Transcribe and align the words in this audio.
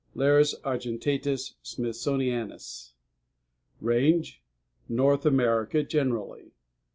= 0.11 0.15
Larus 0.15 0.55
argentatus 0.65 1.53
smithsonianus. 1.63 2.93
RANGE 3.81 4.41
North 4.89 5.27
America 5.27 5.83
generally. 5.83 6.53